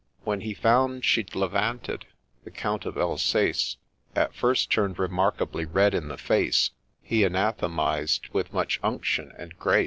—When 0.31 0.41
he 0.41 0.55
found 0.55 1.05
she'd 1.05 1.35
levanted, 1.35 2.05
the 2.43 2.49
Count 2.49 2.87
of 2.87 2.97
Alsace 2.97 3.77
At 4.15 4.33
first 4.33 4.71
turn'd 4.71 4.97
remarkably 4.97 5.63
red 5.65 5.93
in 5.93 6.07
the 6.07 6.17
face; 6.17 6.71
He 7.03 7.23
anathematized, 7.23 8.27
with 8.29 8.51
much 8.51 8.79
unction 8.81 9.31
and 9.37 9.55
grace. 9.59 9.79